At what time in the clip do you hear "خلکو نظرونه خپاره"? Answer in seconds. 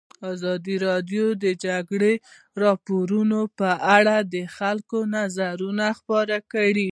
4.57-6.37